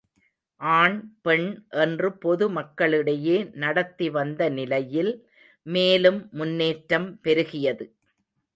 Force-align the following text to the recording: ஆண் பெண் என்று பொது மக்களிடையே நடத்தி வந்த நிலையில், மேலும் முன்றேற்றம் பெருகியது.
ஆண் 0.61 0.95
பெண் 1.21 1.45
என்று 1.69 2.09
பொது 2.17 2.49
மக்களிடையே 2.49 3.37
நடத்தி 3.55 4.09
வந்த 4.09 4.49
நிலையில், 4.49 5.13
மேலும் 5.67 6.19
முன்றேற்றம் 6.31 7.09
பெருகியது. 7.23 7.87